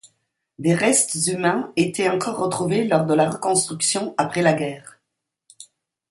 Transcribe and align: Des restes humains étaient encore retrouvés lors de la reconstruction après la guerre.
Des 0.57 0.73
restes 0.73 1.27
humains 1.27 1.71
étaient 1.75 2.09
encore 2.09 2.37
retrouvés 2.37 2.87
lors 2.87 3.05
de 3.05 3.13
la 3.13 3.29
reconstruction 3.29 4.15
après 4.17 4.41
la 4.41 4.53
guerre. 4.53 4.99